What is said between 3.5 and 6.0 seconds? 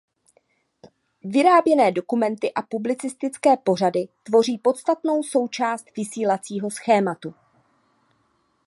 pořady tvoří podstatnou součást